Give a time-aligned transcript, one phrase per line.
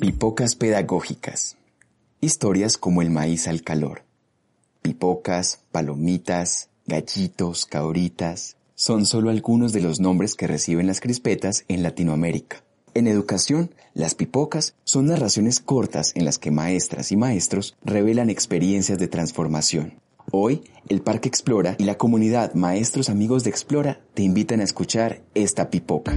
[0.00, 1.56] Pipocas pedagógicas.
[2.20, 4.04] Historias como el maíz al calor.
[4.80, 11.82] Pipocas, palomitas, gallitos, cauritas, son solo algunos de los nombres que reciben las crispetas en
[11.82, 12.62] Latinoamérica.
[12.94, 18.98] En educación, las pipocas son narraciones cortas en las que maestras y maestros revelan experiencias
[18.98, 19.94] de transformación.
[20.30, 25.22] Hoy, el Parque Explora y la comunidad Maestros Amigos de Explora te invitan a escuchar
[25.34, 26.16] esta pipoca.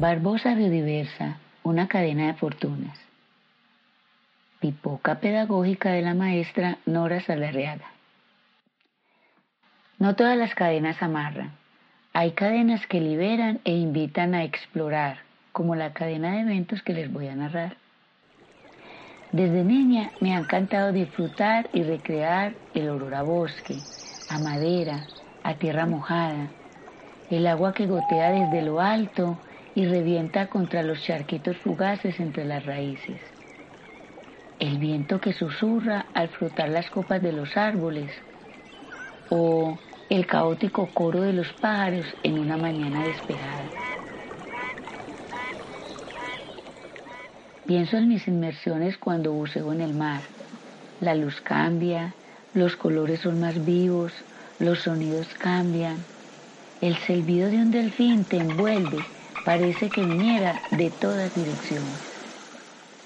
[0.00, 2.96] Barbosa Biodiversa, una cadena de fortunas.
[4.60, 7.90] Pipoca pedagógica de la maestra Nora Salarreaga.
[9.98, 11.50] No todas las cadenas amarran.
[12.12, 15.18] Hay cadenas que liberan e invitan a explorar,
[15.50, 17.76] como la cadena de eventos que les voy a narrar.
[19.32, 23.74] Desde niña me ha encantado disfrutar y recrear el olor a bosque,
[24.30, 25.08] a madera,
[25.42, 26.46] a tierra mojada,
[27.30, 29.40] el agua que gotea desde lo alto
[29.74, 33.20] y revienta contra los charquitos fugaces entre las raíces
[34.58, 38.12] el viento que susurra al frotar las copas de los árboles
[39.30, 43.70] o el caótico coro de los pájaros en una mañana despejada.
[47.66, 50.22] Pienso en mis inmersiones cuando buceo en el mar.
[51.00, 52.16] La luz cambia,
[52.54, 54.12] los colores son más vivos,
[54.58, 56.06] los sonidos cambian.
[56.80, 58.98] El silbido de un delfín te envuelve,
[59.44, 62.00] parece que viniera de todas direcciones.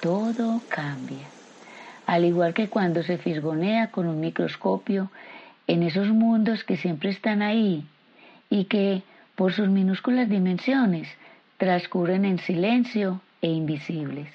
[0.00, 1.32] Todo cambia
[2.06, 5.10] al igual que cuando se fisgonea con un microscopio
[5.66, 7.86] en esos mundos que siempre están ahí
[8.50, 9.02] y que,
[9.34, 11.08] por sus minúsculas dimensiones,
[11.56, 14.28] transcurren en silencio e invisibles.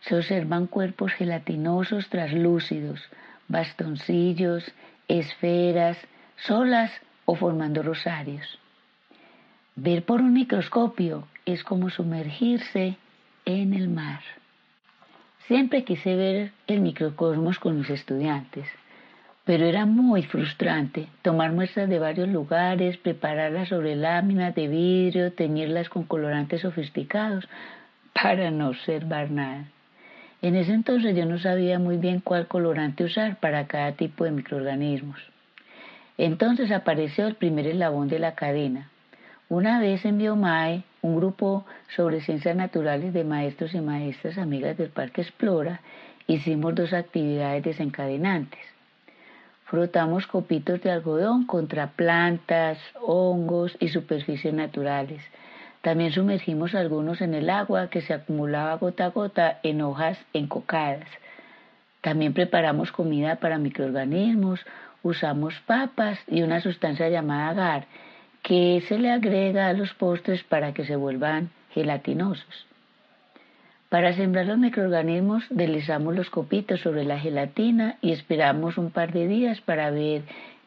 [0.00, 3.00] Se observan cuerpos gelatinosos traslúcidos,
[3.48, 4.70] bastoncillos,
[5.08, 5.96] esferas,
[6.36, 6.92] solas
[7.24, 8.60] o formando rosarios.
[9.76, 12.96] Ver por un microscopio es como sumergirse
[13.44, 14.20] en el mar.
[15.48, 18.68] Siempre quise ver el microcosmos con mis estudiantes,
[19.44, 25.88] pero era muy frustrante tomar muestras de varios lugares, prepararlas sobre láminas de vidrio, teñirlas
[25.88, 27.48] con colorantes sofisticados
[28.12, 29.64] para no observar nada.
[30.40, 34.30] En ese entonces yo no sabía muy bien cuál colorante usar para cada tipo de
[34.30, 35.18] microorganismos.
[36.16, 38.88] Entonces apareció el primer eslabón de la cadena.
[39.50, 44.88] Una vez en Biomae un grupo sobre ciencias naturales de maestros y maestras amigas del
[44.88, 45.82] Parque Explora,
[46.26, 48.60] hicimos dos actividades desencadenantes.
[49.66, 55.22] Frotamos copitos de algodón contra plantas, hongos y superficies naturales.
[55.82, 61.06] También sumergimos algunos en el agua que se acumulaba gota a gota en hojas encocadas.
[62.00, 64.64] También preparamos comida para microorganismos,
[65.02, 67.86] usamos papas y una sustancia llamada agar
[68.44, 72.66] que se le agrega a los postres para que se vuelvan gelatinosos.
[73.88, 79.26] Para sembrar los microorganismos deslizamos los copitos sobre la gelatina y esperamos un par de
[79.28, 80.22] días para ver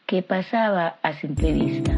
[0.06, 1.92] qué pasaba a simple vista.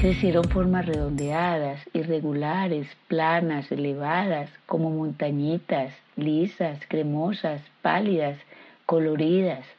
[0.00, 8.36] Crecieron formas redondeadas, irregulares, planas, elevadas, como montañitas, lisas, cremosas, pálidas,
[8.84, 9.75] coloridas.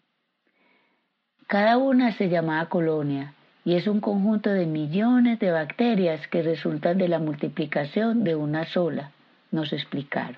[1.47, 6.97] Cada una se llamaba colonia y es un conjunto de millones de bacterias que resultan
[6.97, 9.12] de la multiplicación de una sola,
[9.52, 10.35] nos explicaron.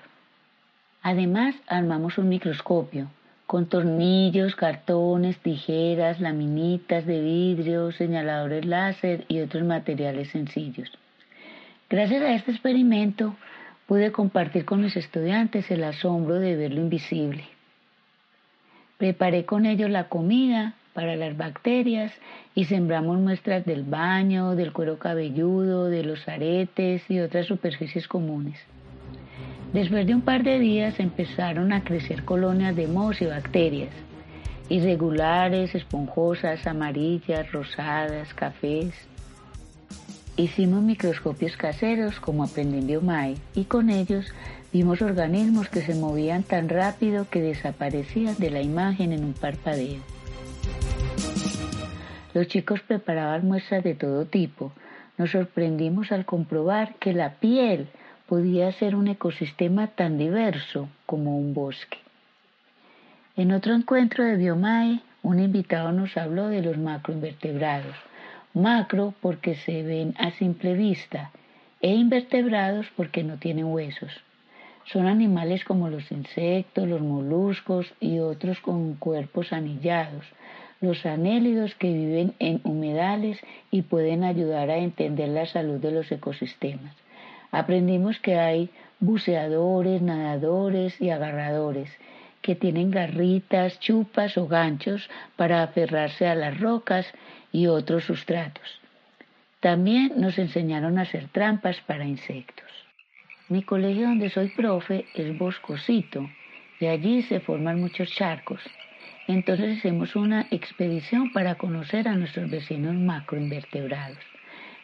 [1.02, 3.08] Además, armamos un microscopio
[3.46, 10.92] con tornillos, cartones, tijeras, laminitas de vidrio, señaladores láser y otros materiales sencillos.
[11.88, 13.34] Gracias a este experimento
[13.88, 17.42] pude compartir con mis estudiantes el asombro de ver lo invisible.
[18.98, 22.12] Preparé con ellos la comida para las bacterias
[22.54, 28.58] y sembramos muestras del baño, del cuero cabelludo, de los aretes y otras superficies comunes.
[29.72, 33.94] Después de un par de días empezaron a crecer colonias de mohos y bacterias,
[34.68, 38.94] irregulares, esponjosas, amarillas, rosadas, cafés.
[40.36, 44.32] Hicimos microscopios caseros como aprendí en y con ellos
[44.72, 49.98] Vimos organismos que se movían tan rápido que desaparecían de la imagen en un parpadeo.
[52.32, 54.72] Los chicos preparaban muestras de todo tipo.
[55.18, 57.88] Nos sorprendimos al comprobar que la piel
[58.26, 61.98] podía ser un ecosistema tan diverso como un bosque.
[63.36, 67.96] En otro encuentro de Biomae, un invitado nos habló de los macroinvertebrados.
[68.54, 71.30] Macro porque se ven a simple vista
[71.80, 74.12] e invertebrados porque no tienen huesos.
[74.84, 80.24] Son animales como los insectos, los moluscos y otros con cuerpos anillados,
[80.80, 83.38] los anélidos que viven en humedales
[83.70, 86.94] y pueden ayudar a entender la salud de los ecosistemas.
[87.50, 91.90] Aprendimos que hay buceadores, nadadores y agarradores
[92.42, 97.06] que tienen garritas, chupas o ganchos para aferrarse a las rocas
[97.52, 98.80] y otros sustratos.
[99.60, 102.66] También nos enseñaron a hacer trampas para insectos.
[103.48, 106.30] Mi colegio donde soy profe es boscosito
[106.78, 108.62] y allí se forman muchos charcos.
[109.32, 114.18] Entonces hacemos una expedición para conocer a nuestros vecinos macroinvertebrados.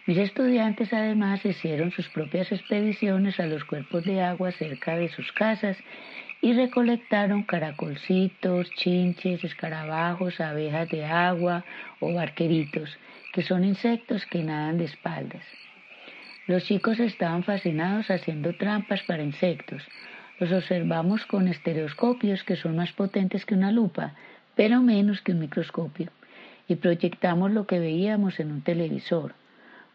[0.07, 5.33] Mis estudiantes además hicieron sus propias expediciones a los cuerpos de agua cerca de sus
[5.33, 5.77] casas
[6.41, 11.65] y recolectaron caracolcitos, chinches, escarabajos, abejas de agua
[11.99, 12.97] o barqueritos,
[13.33, 15.43] que son insectos que nadan de espaldas.
[16.47, 19.83] Los chicos estaban fascinados haciendo trampas para insectos.
[20.39, 24.15] Los observamos con estereoscopios que son más potentes que una lupa,
[24.57, 26.11] pero menos que un microscopio,
[26.67, 29.35] y proyectamos lo que veíamos en un televisor.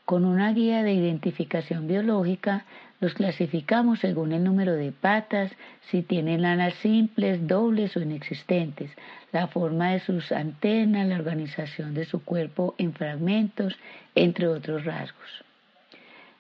[0.06, 2.66] Con una guía de identificación biológica
[3.02, 5.52] los clasificamos según el número de patas,
[5.90, 8.92] si tienen alas simples, dobles o inexistentes,
[9.32, 13.76] la forma de sus antenas, la organización de su cuerpo en fragmentos,
[14.14, 15.44] entre otros rasgos.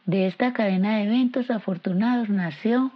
[0.05, 2.91] De esta cadena de eventos afortunados nació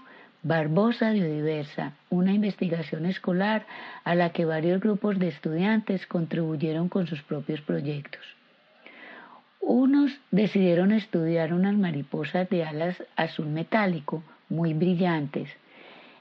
[0.47, 3.65] Barbosa Biodiversa, una investigación escolar
[4.03, 8.21] a la que varios grupos de estudiantes contribuyeron con sus propios proyectos.
[9.59, 15.50] Unos decidieron estudiar unas mariposas de alas azul metálico muy brillantes.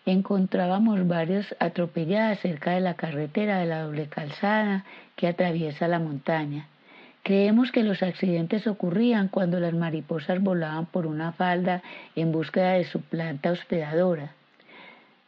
[0.06, 4.87] Encontrábamos varios atropelladas cerca de la carretera de la doble calzada
[5.17, 6.69] que atraviesa la montaña.
[7.25, 11.82] Creemos que los accidentes ocurrían cuando las mariposas volaban por una falda
[12.15, 14.32] en búsqueda de su planta hospedadora.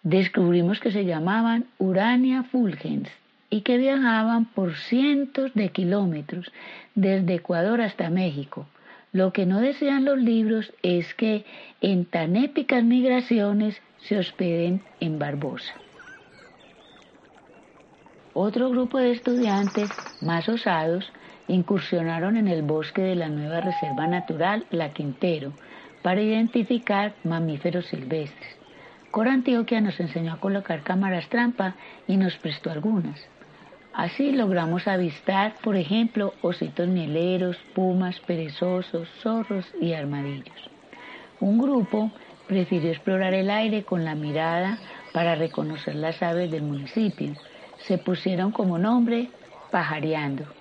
[0.03, 3.09] Descubrimos que se llamaban Urania fulgens
[3.49, 6.53] y que viajaban por cientos de kilómetros
[6.95, 8.67] desde Ecuador hasta México.
[9.13, 11.47] Lo que no desean los libros es que
[11.81, 15.73] en tan épicas migraciones se hospeden en Barbosa.
[18.35, 19.89] Otro grupo de estudiantes
[20.21, 21.11] más osados
[21.49, 25.53] incursionaron en el bosque de la nueva Reserva Natural La Quintero
[26.03, 28.57] para identificar mamíferos silvestres.
[29.11, 31.75] Cora Antioquia nos enseñó a colocar cámaras trampa
[32.07, 33.21] y nos prestó algunas.
[33.95, 40.71] Así logramos avistar, por ejemplo, ositos mieleros, pumas, perezosos, zorros y armadillos.
[41.41, 42.11] Un grupo
[42.47, 44.79] prefirió explorar el aire con la mirada
[45.13, 47.33] para reconocer las aves del municipio.
[47.79, 49.31] Se pusieron como nombre
[49.71, 50.56] pajareando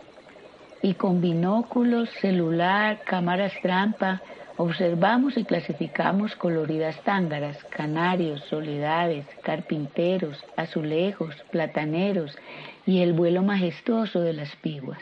[0.86, 4.22] y con binóculos, celular, cámaras trampa,
[4.56, 12.38] observamos y clasificamos coloridas tángaras, canarios, soledades, carpinteros, azulejos, plataneros
[12.86, 15.00] y el vuelo majestuoso de las piguas.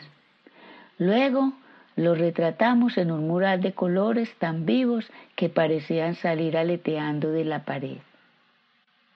[0.96, 1.52] Luego
[1.96, 5.04] los retratamos en un mural de colores tan vivos
[5.36, 7.98] que parecían salir aleteando de la pared.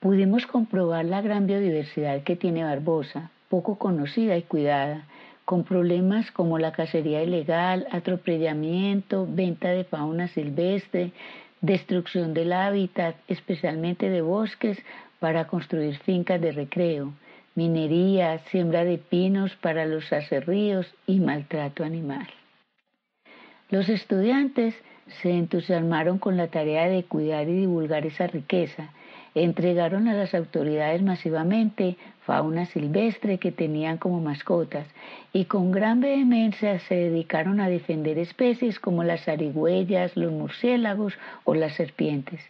[0.01, 5.07] Pudimos comprobar la gran biodiversidad que tiene Barbosa, poco conocida y cuidada,
[5.49, 11.13] con problemas como la cacería ilegal, atropellamiento, venta de fauna silvestre,
[11.63, 14.77] destrucción del hábitat, especialmente de bosques,
[15.21, 17.15] para construir fincas de recreo,
[17.55, 22.29] minería, siembra de pinos para los acerríos y maltrato animal.
[23.71, 24.75] Los estudiantes
[25.23, 28.91] se entusiasmaron con la tarea de cuidar y divulgar esa riqueza
[29.43, 34.87] entregaron a las autoridades masivamente fauna silvestre que tenían como mascotas
[35.33, 41.15] y con gran vehemencia se dedicaron a defender especies como las zarigüeyas, los murciélagos
[41.45, 42.41] o las serpientes.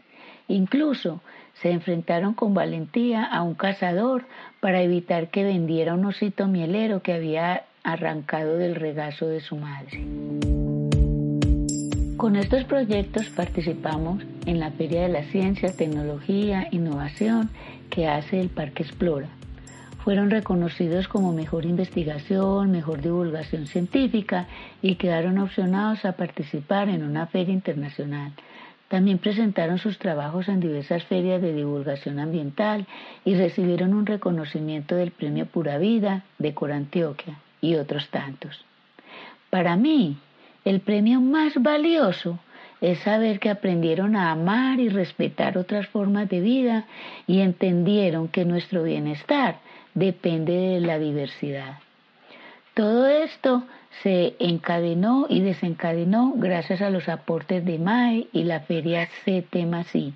[0.49, 1.21] Incluso
[1.55, 4.25] se enfrentaron con valentía a un cazador
[4.61, 10.48] para evitar que vendiera un osito mielero que había arrancado del regazo de su madre.
[12.19, 17.49] Con estos proyectos participamos en la Feria de la Ciencia, Tecnología, Innovación
[17.91, 19.29] que hace el Parque Explora.
[20.03, 24.49] Fueron reconocidos como mejor investigación, mejor divulgación científica
[24.83, 28.33] y quedaron opcionados a participar en una feria internacional.
[28.89, 32.89] También presentaron sus trabajos en diversas ferias de divulgación ambiental
[33.25, 38.65] y recibieron un reconocimiento del Premio Pura Vida de Corantioquia y otros tantos.
[39.51, 40.19] Para mí,
[40.69, 42.39] el premio más valioso
[42.83, 46.85] es saber que aprendieron a amar y respetar otras formas de vida
[47.27, 49.61] y entendieron que nuestro bienestar
[49.95, 51.79] depende de la diversidad.
[52.75, 53.65] Todo esto
[54.03, 60.13] se encadenó y desencadenó gracias a los aportes de MAE y la feria CTMASI,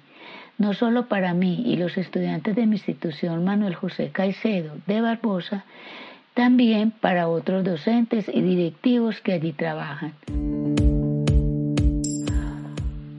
[0.59, 5.64] no solo para mí y los estudiantes de mi institución Manuel José Caicedo de Barbosa,
[6.34, 10.12] también para otros docentes y directivos que allí trabajan.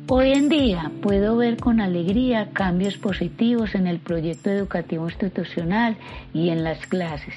[0.07, 5.95] Hoy en día puedo ver con alegría cambios positivos en el proyecto educativo institucional
[6.33, 7.33] y en las clases.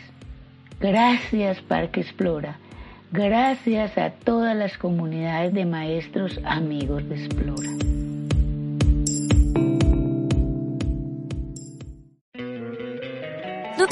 [0.81, 2.59] Gracias Parque Explora.
[3.13, 7.71] Gracias a todas las comunidades de maestros amigos de Explora.